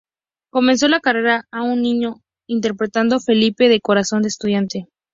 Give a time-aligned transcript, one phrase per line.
[0.51, 4.87] Comenzó la carrera aún niño, interpretando "Felipe" de Corazón de Estudiante.